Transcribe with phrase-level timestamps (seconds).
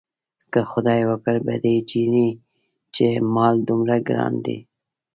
[0.51, 2.29] که خدای وکړ په دې چیني
[2.95, 4.57] چې مال دومره ګران دی.